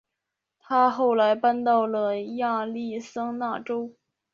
[0.57, 3.93] 她后来搬到了亚利桑那州。